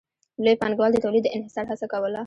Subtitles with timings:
[0.43, 2.19] لوی پانګوال د تولید د انحصار هڅه کوله